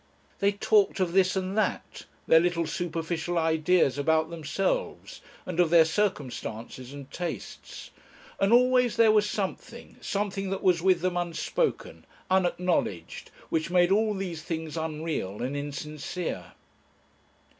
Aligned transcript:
They 0.39 0.51
talked 0.53 0.99
of 0.99 1.13
this 1.13 1.35
and 1.35 1.55
that, 1.59 2.07
their 2.25 2.39
little 2.39 2.65
superficial 2.65 3.37
ideas 3.37 3.99
about 3.99 4.31
themselves, 4.31 5.21
and 5.45 5.59
of 5.59 5.69
their 5.69 5.85
circumstances 5.85 6.91
and 6.91 7.11
tastes, 7.11 7.91
and 8.39 8.51
always 8.51 8.95
there 8.97 9.11
was 9.11 9.29
something, 9.29 9.97
something 10.01 10.49
that 10.49 10.63
was 10.63 10.81
with 10.81 11.01
them 11.01 11.17
unspoken, 11.17 12.05
unacknowledged, 12.31 13.29
which 13.49 13.69
made 13.69 13.91
all 13.91 14.15
these 14.15 14.41
things 14.41 14.75
unreal 14.75 15.43
and 15.43 15.55
insincere. 15.55 16.53